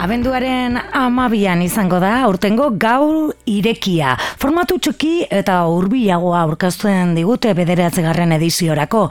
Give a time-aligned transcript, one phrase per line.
[0.00, 4.14] Abenduaren amabian izango da, aurtengo gaur irekia.
[4.40, 9.02] Formatu txuki eta urbilagoa aurkaztuen digute bederatzegarren ediziorako.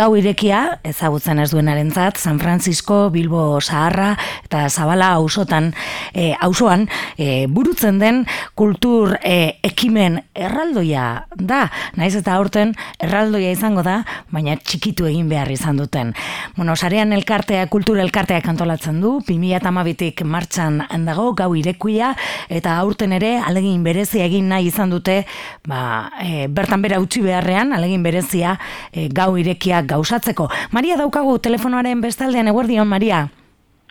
[0.00, 4.14] Gau irekia, ezagutzen ez duenaren zat, San Francisco, Bilbo, Saharra
[4.46, 5.74] eta Zabala ausotan,
[6.14, 6.86] e, ausoan,
[7.18, 8.22] e, burutzen den
[8.56, 11.66] kultur e, ekimen erraldoia da.
[12.00, 13.98] Naiz eta aurten erraldoia izango da,
[14.32, 16.16] baina txikitu egin behar izan duten.
[16.56, 22.12] Bueno, sarean elkartea, kultur elkartea kantolatzen du, 2008-tik martxan dago gau irekuia
[22.48, 25.24] eta aurten ere alegin berezia egin nahi izan dute
[25.66, 28.58] ba, e, bertan bera utzi beharrean alegin berezia
[28.92, 30.48] e, gau irekia gauzatzeko.
[30.70, 33.26] Maria daukagu telefonoaren bestaldean eguerdion Maria.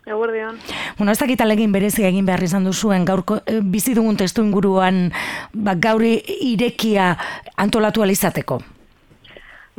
[0.07, 0.55] Eguerdion.
[0.97, 5.09] Bueno, ez dakit alegin berezia egin behar izan duzuen gaurko e, bizi dugun testu inguruan
[5.53, 6.15] ba, gauri
[6.53, 7.11] irekia
[7.57, 8.61] antolatu alizateko.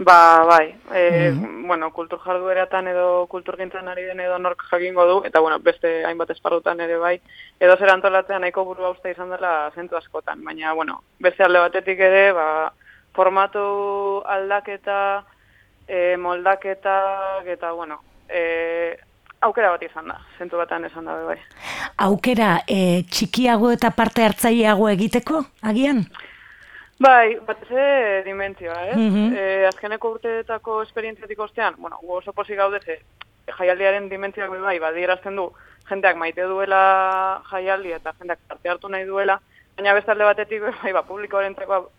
[0.00, 1.66] Ba, bai, e, mm.
[1.66, 6.04] bueno, kultur jardueratan edo kultur gintzen ari den edo nork jakingo du, eta bueno, beste
[6.06, 7.16] hainbat esparrutan ere bai,
[7.58, 11.98] edo zer antolatzea nahiko buru hausta izan dela zentu askotan, baina, bueno, beste alde batetik
[11.98, 12.46] ere, ba,
[13.18, 15.00] formatu aldaketa,
[15.88, 17.98] e, moldaketa, eta, bueno,
[18.30, 18.94] e,
[19.40, 21.40] aukera bat izan da, zentu batan esan da, bai.
[22.06, 25.42] Aukera, e, txikiago eta parte hartzaileago egiteko,
[25.74, 26.06] agian?
[26.98, 28.96] Bai, bat ze dimentsioa, eh?
[28.96, 29.36] Mm -hmm.
[29.36, 32.98] e, azkeneko urteetako esperientziatik ostean, bueno, oso posi gaude ze
[33.58, 35.52] jaialdiaren dimentsioak bai, badierazten du,
[35.88, 39.40] jendeak maite duela jaialdi eta jendeak parte hartu nahi duela,
[39.76, 41.90] baina bestalde batetik, bai, ba, publikoaren treko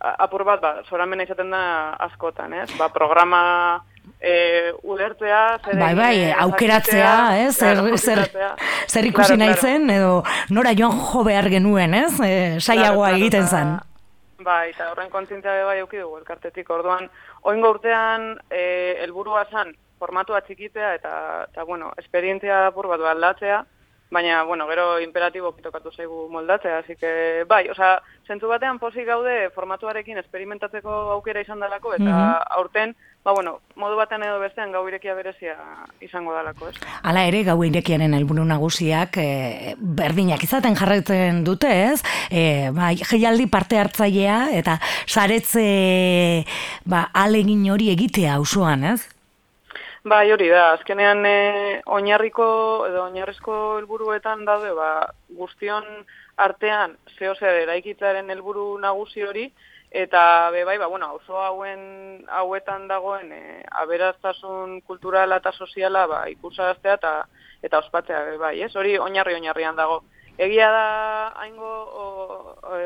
[0.00, 2.64] apur bat, ba, zoramen izaten da askotan, eh?
[2.78, 3.42] Ba, programa
[4.20, 7.50] e, ulertzea, zer bai, bai, aukeratzea, eh?
[7.52, 8.24] zer, zer,
[8.88, 12.06] zer ikusi nahi zen, edo nora joan jo behar genuen, eh?
[12.24, 13.76] E, saiagoa egiten zen.
[14.46, 16.68] Bai, eta horren kontzintzia bai auki dugu elkartetik.
[16.70, 17.08] Orduan,
[17.50, 18.60] oingo urtean e,
[19.02, 21.14] helburua zan formatua txikitea eta,
[21.48, 23.64] eta bueno, esperientzia apur bat aldatzea,
[24.14, 27.96] baina, bueno, gero imperatibo kitokatu zaigu moldatzea, así que, bai, osea,
[28.28, 32.94] zentzu batean posi gaude formatuarekin esperimentatzeko aukera izan dalako, eta mm aurten,
[33.26, 35.56] ba, bueno, modu batean edo bestean gau irekia berezia
[35.98, 36.76] izango dalako, ez?
[37.02, 42.04] Hala ere, gau irekiaren helburu nagusiak e, berdinak izaten jarraitzen dute, ez?
[42.30, 44.78] E, ba, jeialdi parte hartzailea eta
[45.10, 45.66] saretze
[46.86, 49.00] ba, alegin hori egitea usuan, ez?
[50.06, 51.36] Bai, hori da, azkenean e,
[51.98, 52.46] oinarriko
[52.86, 54.90] edo oinarrizko helburuetan daude, ba,
[55.34, 55.82] guztion
[56.38, 59.50] artean zeo zer eraikitzaren helburu nagusi hori,
[59.90, 66.28] eta be bai, ba, bueno, oso hauen hauetan dagoen e, aberaztasun kulturala eta soziala ba,
[66.30, 67.12] ikusaraztea eta
[67.62, 68.74] eta ospatzea be bai, ez?
[68.76, 70.02] Hori oinarri oinarrian dago.
[70.38, 70.88] Egia da
[71.40, 71.70] haingo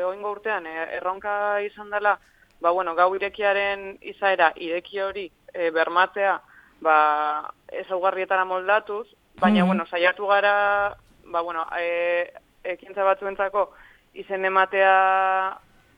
[0.07, 2.17] oingo urtean e, erronka izan dela,
[2.61, 6.39] ba, bueno, gau irekiaren izaera ireki hori e, bermatzea
[6.81, 7.51] ba,
[7.83, 9.07] ezaugarrietara moldatuz,
[9.39, 10.95] baina, mm bueno, saiatu gara,
[11.25, 12.31] ba, bueno, e,
[12.63, 13.69] ekintza batzuentzako
[14.13, 14.95] izen ematea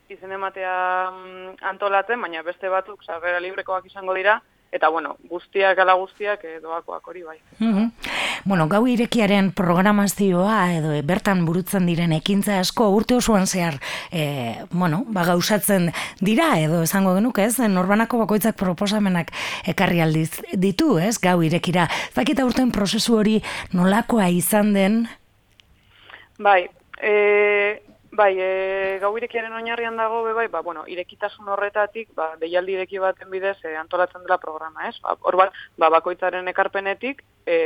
[0.09, 0.73] izen ematea
[1.11, 4.41] mm, antolatzen, baina beste batzuk sarrera librekoak izango dira,
[4.73, 7.39] eta bueno, guztiak ala guztiak doakoak hori bai.
[7.59, 7.89] Mm
[8.45, 13.77] Bueno, gau irekiaren programazioa edo bertan burutzen diren ekintza asko urte osoan zehar
[14.11, 15.87] e, bueno, ba, gauzatzen
[16.19, 19.31] dira edo esango genuk ez, norbanako bakoitzak proposamenak
[19.71, 21.87] ekarri aldiz ditu ez, gau irekira.
[22.11, 23.37] Zakita urten prozesu hori
[23.71, 24.99] nolakoa izan den?
[26.43, 26.67] Bai,
[26.99, 27.79] e,
[28.13, 32.99] Bai, e, gau irekiaren oinarrian dago, be bai, ba, bueno, irekitasun horretatik, ba, deialdi ireki
[33.01, 34.93] baten bidez e, antolatzen dela programa, ez?
[35.01, 37.57] Ba, hor bat, ba, bakoitzaren ekarpenetik, e,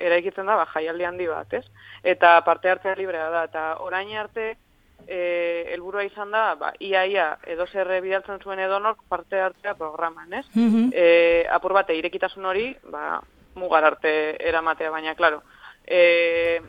[0.00, 1.66] eraikitzen da, ba, jaialdi handi bat, ez?
[2.14, 4.54] Eta parte hartzea librea da, eta orain arte,
[5.04, 5.20] e,
[5.74, 10.46] helburua izan da, ba, ia, ia, edo zerre bidaltzen zuen edonok parte hartzea programan, ez?
[10.54, 13.20] Mm e, apur bate, irekitasun hori, ba,
[13.60, 14.12] mugar arte
[14.48, 15.44] eramatea, baina, klaro,
[15.84, 16.60] e,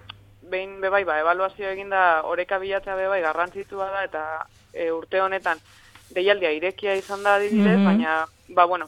[0.52, 4.24] behin bebai ba ebaluazio eginda oreka bilatzea bebai garrantzitua da eta
[4.74, 5.62] e, urte honetan
[6.16, 8.88] deialdia irekia izan da adibidez, mm baina ba bueno,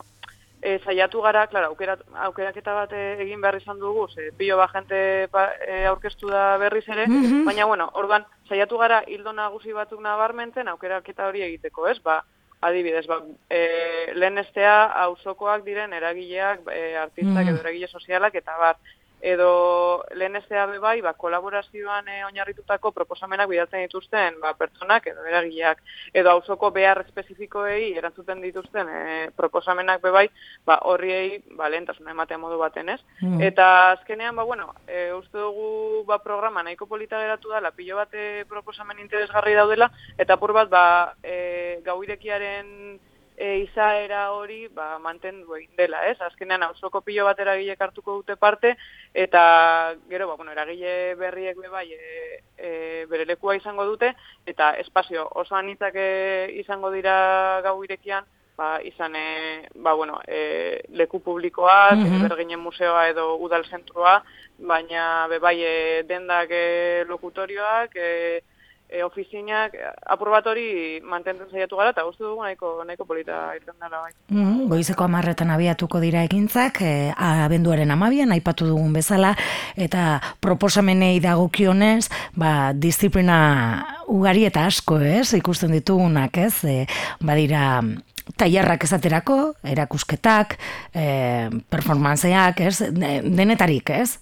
[0.61, 1.97] e, saiatu gara, claro, aukera
[2.27, 6.87] aukeraketa bat egin behar izan dugu, ze pilo ba gente ba, e, aurkeztu da berriz
[6.87, 7.43] ere, mhm.
[7.45, 11.99] baina bueno, orduan saiatu gara hildo nagusi batzuk nabarmentzen aukeraketa hori egiteko, ez?
[12.03, 12.23] Ba,
[12.63, 13.19] adibidez, ba,
[13.49, 18.93] e, lehen estea auzokoak diren eragileak, e, artistak mm edo eragile sozialak eta bat
[19.23, 25.79] edo lehen be bai, ba, kolaborazioan e, oinarritutako proposamenak bidatzen dituzten ba, pertsonak edo eragileak,
[26.13, 30.27] edo auzoko behar espezifikoei erantzuten dituzten e, proposamenak be bai,
[30.65, 32.99] ba, horriei ba, lehentasuna ematea modu baten ez.
[33.21, 33.41] Mm.
[33.41, 38.43] Eta azkenean, ba, bueno, e, uste dugu ba, programa nahiko polita geratu da, lapillo bate
[38.49, 40.85] proposamen interesgarri daudela, eta pur bat, ba,
[41.23, 42.01] e, gau
[43.37, 46.17] e, izaera hori ba, mantendu egin dela, ez?
[46.21, 48.75] Azkenean auzoko pilo bat eragilek hartuko dute parte,
[49.13, 52.71] eta gero, ba, bueno, eragile berriek be bai, e, e,
[53.09, 54.13] bere lekua izango dute,
[54.45, 55.97] eta espazio oso anitzak
[56.59, 58.25] izango dira gau irekian,
[58.57, 62.29] ba, izan, e, ba, bueno, e, leku publikoak, mm -hmm.
[62.29, 64.23] berginen museoa edo udal zentrua,
[64.57, 68.43] baina be bai e, dendak e, lokutorioak, e,
[68.89, 69.75] e, ofizinak
[70.13, 74.11] apur bat hori mantentzen zaiatu gara, eta guztu dugu nahiko, nahiko polita irten dela bai.
[74.29, 79.33] Mm, goizeko amarretan abiatuko dira egintzak, e, abenduaren amabian, aipatu dugun bezala,
[79.75, 82.07] eta proposamenei dagokionez,
[82.39, 83.37] ba, disiplina
[84.13, 86.83] ugari eta asko, ez, ikusten ditugunak, ez, e,
[87.23, 87.81] badira,
[88.39, 90.55] tailerrak esaterako, erakusketak,
[90.95, 94.19] e, performanceak, ez, denetarik, ez?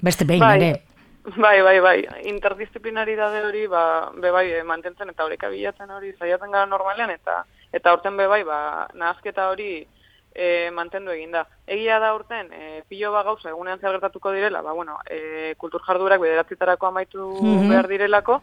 [0.00, 0.54] Beste behin bai.
[0.60, 0.89] ere.
[1.36, 2.06] Bai, bai, bai.
[2.24, 7.44] Interdisciplinaridade hori, ba, be bai, eh, mantentzen eta horreka bilatzen hori, zaiatzen gara normalean, eta
[7.72, 9.86] eta urten be bai, ba, nahazketa hori
[10.34, 11.44] e, mantendu egin da.
[11.66, 15.82] Egia da urten, e, pilo ba gauza, egunean zer gertatuko direla, ba, bueno, e, kultur
[15.86, 18.40] jardurak bederatzitarako amaitu mm behar direlako,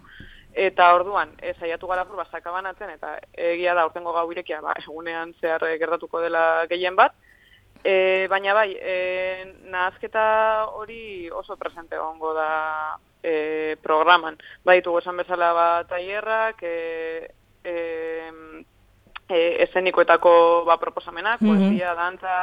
[0.54, 3.18] eta orduan, e, zaiatu gara furba sakabanatzen, eta
[3.51, 7.13] egia da urtengo gau irekia, ba, egunean zehar gertatuko dela gehien bat,
[7.83, 14.38] E, baina bai, e, nahazketa hori oso presente egongo da e, programan.
[14.63, 17.31] Bai, tugu esan bezala bat aierrak, e,
[17.63, 17.75] e,
[19.29, 21.68] e, esenikoetako ba, proposamenak, mm -hmm.
[21.69, 22.38] poesia, dantza,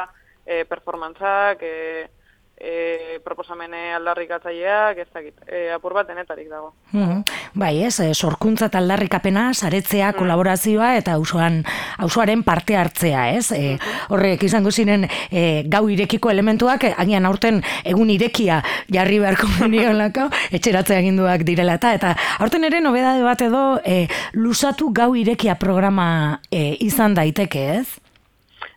[0.45, 2.09] e, performantzak, e,
[2.57, 6.73] e, proposamene aldarrikatzaileak, ez dakit, e, apur bat denetarik dago.
[6.91, 7.23] Mm
[7.55, 10.17] Bai, ez, e, sorkuntza eta aldarrikapena, saretzea, mm.
[10.19, 11.61] kolaborazioa eta auzoan
[12.03, 13.51] auzoaren parte hartzea, ez?
[13.55, 13.77] E,
[14.11, 18.61] horrek izango ziren e, gau irekiko elementuak, agian aurten egun irekia
[18.91, 19.47] jarri beharko
[20.01, 25.55] lako, etxeratzea eginduak direla eta, eta aurten ere nobedade bat edo e, lusatu gau irekia
[25.55, 28.04] programa e, izan daiteke, ez?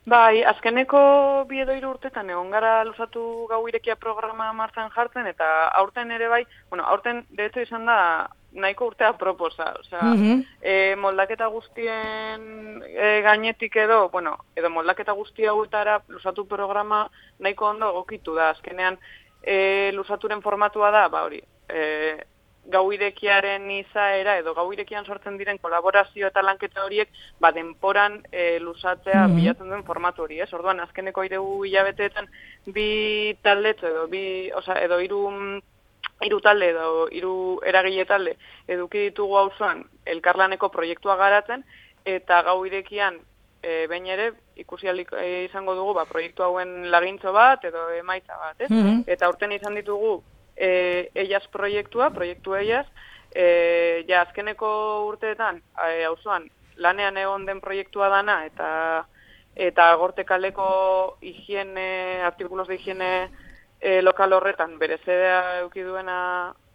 [0.08, 1.00] Bai, azkeneko
[1.48, 5.48] bi edo hiru urtetan egon gara luzatu gau irekia programa martzan jartzen, eta
[5.80, 10.44] aurten ere bai, bueno, aurten de izan da nahiko urtea proposa, osea, mm
[10.98, 17.04] moldaketa guztien e, gainetik edo, bueno, edo moldaketa guzti hauetara luzatu programa
[17.38, 18.98] nahiko ondo egokitu da, azkenean
[19.42, 22.18] e, luzaturen formatua da, ba hori, e,
[22.68, 27.08] gauirekiaren izaera edo gauirekian sortzen diren kolaborazio eta lanketa horiek
[27.40, 30.52] ba denporan e, lusatzea mm bilatzen duen formatu hori, ez?
[30.52, 32.28] Orduan azkeneko iregu hilabeteetan
[32.74, 35.22] bi talde edo bi, osea, edo hiru
[36.26, 37.34] hiru talde edo hiru
[37.66, 38.36] eragile talde
[38.66, 41.64] eduki ditugu auzoan elkarlaneko proiektua garatzen
[42.04, 43.20] eta gauirekian
[43.62, 48.60] e, behin ere ikusi e, izango dugu ba proiektu hauen lagintzo bat edo emaitza bat,
[48.60, 48.70] ez?
[48.70, 50.22] Mm Eta urten izan ditugu
[50.58, 52.86] e, eiaz proiektua, proiektu eiaz,
[53.34, 54.70] e, ja azkeneko
[55.06, 59.06] urteetan, e, auzoan lanean egon den proiektua dana, eta
[59.58, 63.10] eta gortekaleko higiene, artikulos de higiene
[63.80, 66.18] e, lokal horretan, bere zedea eukiduena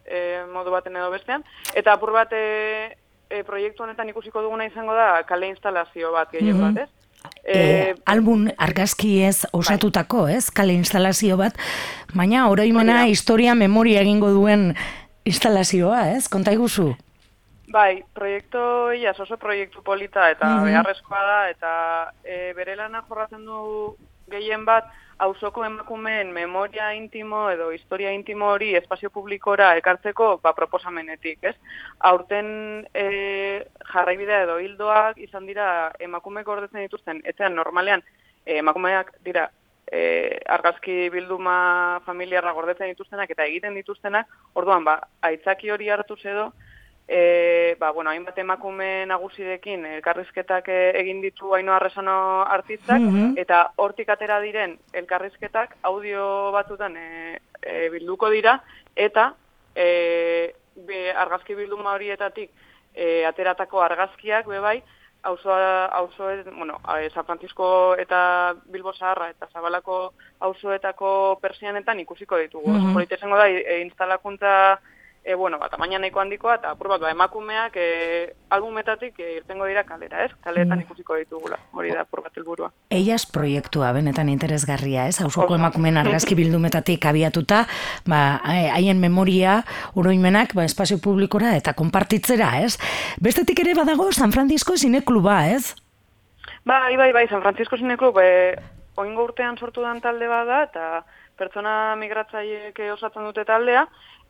[0.03, 2.97] e, modu baten edo bestean, eta apur bat e,
[3.30, 7.02] e, proiektu honetan ikusiko duguna izango da kale instalazio bat gehien mm bat, ez?
[7.43, 10.37] E, album argazki ez osatutako, bai.
[10.39, 10.49] ez?
[10.55, 11.57] Kale instalazio bat,
[12.15, 14.71] baina oroimena historia memoria egingo duen
[15.27, 16.29] instalazioa, ez?
[16.31, 16.93] Konta iguzu?
[17.73, 18.61] Bai, proiektu,
[18.95, 21.71] ia, oso proiektu polita eta mm beharrezkoa da, eta
[22.23, 23.95] e, bere lana jorratzen du
[24.31, 31.44] gehien bat, auzoko emakumeen memoria intimo edo historia intimo hori espazio publikora ekartzeko ba, proposamenetik,
[31.44, 31.56] ez?
[31.99, 35.68] Aurten e, jarraibidea edo hildoak izan dira
[35.99, 38.04] emakumeek gordetzen dituzten, etzean normalean
[38.45, 39.49] e, emakumeak dira
[39.92, 46.52] e, argazki bilduma familiarra gordetzen dituztenak eta egiten dituztenak, orduan ba, aitzaki hori hartu edo,
[47.07, 53.38] e, ba, bueno, hainbat emakume nagusidekin elkarrizketak e, egin ditu haino arrezano artistak, mhm.
[53.38, 58.60] eta hortik atera diren elkarrizketak audio batzutan e, e, bilduko dira,
[58.95, 59.33] eta
[59.76, 62.52] e, be, argazki bilduma horietatik
[62.95, 64.81] e, ateratako argazkiak bebai,
[65.24, 66.26] auzo auzo
[66.57, 66.81] bueno,
[67.14, 72.69] San Francisco eta Bilbo Zaharra eta Zabalako auzoetako persianetan ikusiko ditugu.
[72.69, 73.38] Mm -hmm.
[73.38, 74.80] da e, instalakuntza
[75.23, 77.87] e, bueno, ba, tamaina nahiko handikoa, eta apur bat, ba, emakumeak e,
[78.51, 80.33] albumetatik e, irtengo dira kalera, ez?
[80.44, 80.83] Kaletan mm.
[80.83, 82.69] ikusiko ditugula, hori da, apur bat elburua.
[82.94, 85.21] Eiaz proiektua, benetan interesgarria, ez?
[85.23, 87.63] Hauzoko emakumeen argazki bildumetatik abiatuta,
[88.09, 89.61] ba, haien memoria,
[89.95, 92.75] uroimenak, ba, espazio publikora eta konpartitzera, ez?
[93.23, 95.75] Bestetik ere badago San Francisco Zinekluba, ez?
[96.68, 98.56] Bai, bai, bai, San Francisco Zineklub, e,
[98.99, 101.03] oingo urtean sortu dan talde bada, eta
[101.39, 103.87] pertsona migratzaiek osatzen dute taldea,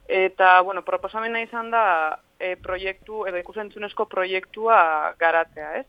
[0.07, 5.87] Eta, bueno, proposamena izan da e, proiektu, edo ikusentzunezko proiektua garatzea, ez?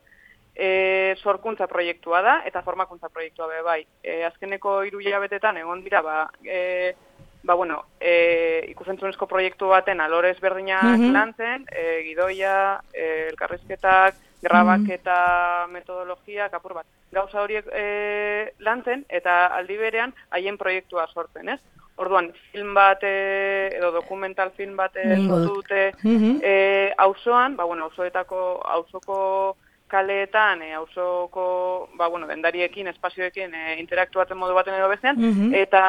[0.55, 3.81] e, sorkuntza proiektua da eta formakuntza proiektua be bai.
[4.03, 6.95] E, azkeneko hiru hilabetetan egon dira ba, e,
[7.45, 11.13] ba bueno, e, ikusentzunezko proiektu baten alorez berdinak mm -hmm.
[11.13, 16.87] lantzen, e, gidoia, e, elkarrizketak, grabaketa metodologia, kapur bat.
[17.13, 21.61] Gauza horiek e, lantzen eta aldi berean haien proiektua sortzen, ez?
[21.97, 26.41] Orduan, film bat edo dokumental film bat dute mm -hmm.
[26.43, 29.57] e, auzoan, ba bueno, auzoetako auzoko
[29.95, 31.47] kaleetan e, auzoko
[31.99, 35.55] ba bueno dendariekin espazioekin e, interaktuatzen modu baten edo bezean mhm.
[35.55, 35.85] eta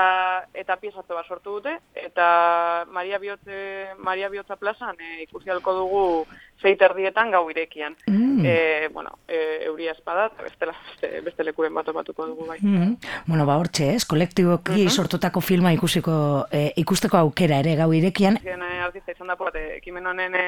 [0.53, 2.27] eta piezatze bat sortu dute eta
[2.91, 3.59] Maria Biotze
[3.97, 6.05] Maria Biotza plazan e, ikusi alko dugu
[6.61, 7.95] zeit erdietan gau irekian.
[8.07, 8.45] Mm.
[8.45, 12.59] e, bueno e, euria espada bestela beste, beste lekuren bat batuko dugu bai.
[12.61, 12.95] Mm.
[13.27, 18.37] Bueno ba hortxe ez kolektiboki mm sortutako filma ikusiko e, ikusteko aukera ere gau irekian.
[18.85, 19.35] Artista izan da
[19.75, 20.45] ekimen honen e,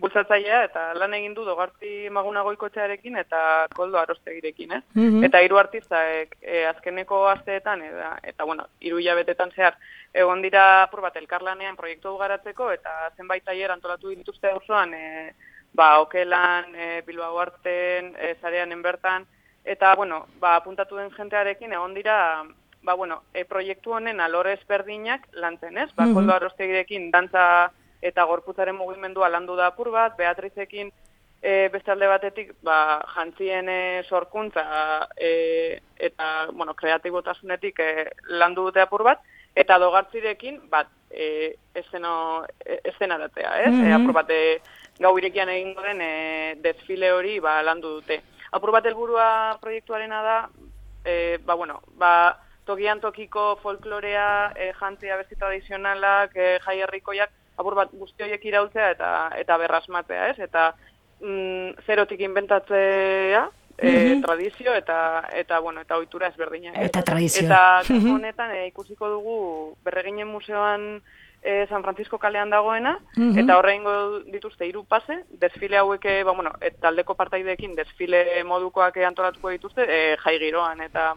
[0.00, 3.40] bultzatzailea eta lan egin du dogarti maguna goikotxearekin eta
[3.74, 4.82] koldo arostegirekin, eh?
[4.94, 9.78] Mm Eta hiru artistaek e, azkeneko asteetan eta, eta bueno, hiru jabetetan zehar
[10.12, 15.32] egon dira apur bat elkarlanean proiektu garatzeko eta zenbait tailer antolatu dituzte osoan e,
[15.76, 19.26] ba, okelan, e, Bilbao arten, e, zarean enbertan,
[19.64, 22.18] eta bueno, ba, apuntatu den jentearekin egon dira
[22.82, 25.90] ba, bueno, e, proiektu honen alorez berdinak lantzen, ez?
[25.94, 26.14] Ba, mm -hmm.
[26.14, 27.72] koldo arostegirekin dantza
[28.08, 30.92] eta gorputzaren mugimendua landu da apur bat, Beatrizekin
[31.42, 34.66] e, beste alde batetik ba, jantzien e, sorkuntza
[35.16, 37.90] e, eta bueno, kreatibotasunetik e,
[38.40, 39.22] landu dute apur bat,
[39.56, 43.72] eta dogartzirekin bat e, ezeno, ezenaratea, ez?
[43.72, 43.90] Mm -hmm.
[43.90, 44.60] e, apur bat e,
[44.98, 48.22] gau irekian egingo den e, desfile hori ba, landu dute.
[48.52, 50.38] Apur bat helburua proiektuarena da,
[51.04, 57.74] e, ba, bueno, ba, tokian tokiko folklorea, e, jantzia bezi tradizionalak, e, jai herrikoiak, apur
[57.74, 60.38] bat guzti horiek irautzea eta eta berrasmatea, ez?
[60.48, 60.70] Eta
[61.20, 63.46] mm, zerotik inventatzea,
[63.78, 66.72] e, tradizio eta eta bueno, eta ohitura ezberdina.
[66.80, 67.46] Eta tradizio.
[67.46, 69.38] Eta honetan e, ikusiko dugu
[69.84, 71.02] Berreginen museoan
[71.42, 76.80] e, San Francisco kalean dagoena eta horreingo dituzte hiru pase, desfile hauek ba bueno, et
[76.80, 81.14] taldeko partaideekin desfile modukoak antolatuko dituzte e, jai giroan eta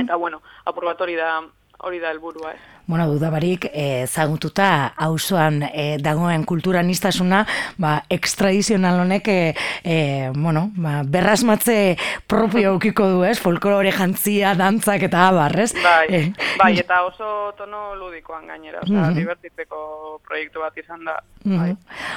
[0.00, 1.40] eta bueno, apur bat hori da
[1.84, 2.73] hori da helburua, ez.
[2.86, 7.46] Bueno, dudabarik, ezagututa eh, auzoan eh, dagoen kulturanistasuna,
[7.80, 11.96] ba, ekstradizional honek, eh, eh, bueno, ba, berrasmatze
[12.28, 13.38] propio ukiko du, ez?
[13.40, 15.70] Folklore jantzia, dantzak eta abar, ez?
[15.80, 16.24] Bai, eh.
[16.60, 19.78] bai, eta oso tono ludikoan gainera, oza, uh divertitzeko
[20.26, 21.14] proiektu bat izan da.
[21.44, 21.70] bai.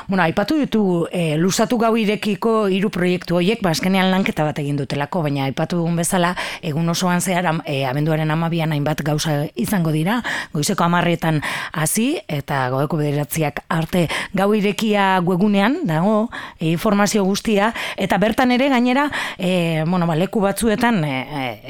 [0.08, 0.82] Bueno, aipatu ditu,
[1.12, 5.80] eh, lusatu gau irekiko hiru proiektu horiek, ba, eskenean lanketa bat egin dutelako, baina aipatu
[5.80, 10.22] dugun bezala, egun osoan zehar, eh, abenduaren amabian hainbat gauza izango dira,
[10.58, 18.52] goizeko amarretan hasi eta goeko bederatziak arte gau irekia webunean dago informazio guztia eta bertan
[18.52, 21.18] ere gainera e, bueno, ba, leku batzuetan e,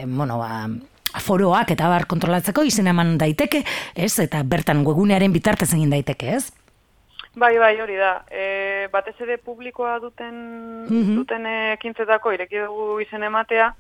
[0.02, 0.68] e, bueno, ba,
[1.20, 3.64] foroak eta bar kontrolatzeko izen eman daiteke,
[3.96, 4.14] ez?
[4.20, 6.52] Eta bertan webunearen bitartez egin daiteke, ez?
[7.38, 8.24] Bai, bai, hori da.
[8.30, 10.38] E, batez ere publikoa duten
[10.88, 11.46] mm duten
[11.78, 13.72] ekintzetako ireki dugu izen ematea.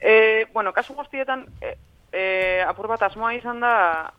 [0.00, 1.76] E, bueno, kasu guztietan e,
[2.12, 3.74] e, apur bat asmoa izan da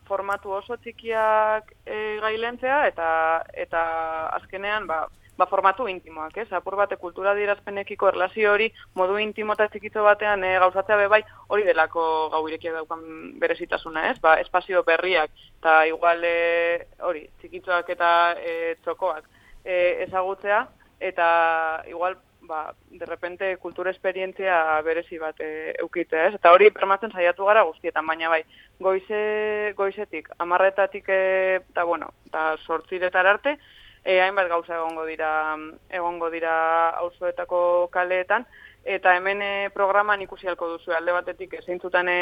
[0.07, 3.07] formatu oso txikiak e, gailentzea eta
[3.65, 3.81] eta
[4.37, 5.03] azkenean ba,
[5.37, 6.47] ba formatu intimoak, ez?
[6.53, 11.21] Apur bate kultura dirazpenekiko erlazio hori modu intimo eta txikitzo batean e, gauzatzea be bai
[11.47, 13.05] hori delako gau irekia daukan
[13.41, 14.17] berezitasuna, ez?
[14.23, 16.35] Ba, espazio berriak eta igual e,
[17.09, 19.27] hori txikitzoak eta e, txokoak
[19.63, 20.65] e, ezagutzea
[21.01, 21.27] eta
[21.89, 22.19] igual
[22.51, 26.33] ba, de repente kultura esperientzia berezi bat e, eukite, ez?
[26.35, 28.41] Eta hori permatzen saiatu gara guztietan, baina bai,
[28.83, 29.21] goize,
[29.77, 33.55] goizetik, amarretatik, e, eta bueno, eta sortziretar arte,
[34.03, 35.31] e, hainbat gauza egongo dira,
[36.01, 36.57] egongo dira
[37.05, 37.61] auzoetako
[37.95, 38.45] kaleetan,
[38.83, 42.19] eta hemen e, programan ikusi halko duzu alde batetik zeintzutan e,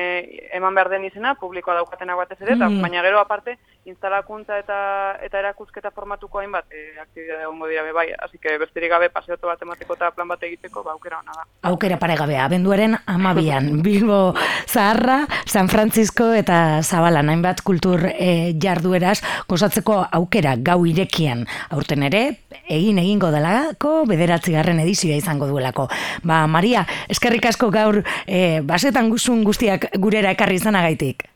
[0.53, 2.81] eman behar den izena, publikoa daukatenak batez ere, mm.
[2.85, 3.57] baina gero aparte,
[3.89, 4.79] instalakuntza eta
[5.25, 9.47] eta erakusketa formatuko hainbat e, aktibidade egongo dira be bai, así que besterik gabe paseoto
[9.47, 11.45] bat emateko eta plan bat egiteko, ba aukera ona da.
[11.69, 14.33] Aukera paregabe, abenduaren 12 Bilbo
[14.67, 19.19] Zaharra, San Francisco eta Zabalan hainbat kultur e, jardueraz
[19.49, 21.45] gozatzeko aukera gau irekian.
[21.75, 22.23] Aurten ere,
[22.69, 25.89] egin egingo delako, bederatzigarren edizioa izango duelako.
[26.23, 31.27] Ba, Maria, eskerrik asko gaur e, basetan guzun guztiak gurera ekarri izanagaitik.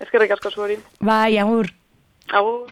[0.00, 0.78] Eskerrik asko zuhori.
[1.00, 1.68] Bai, agur.
[2.32, 2.62] Agur.